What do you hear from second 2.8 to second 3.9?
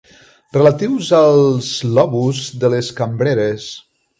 cambreres.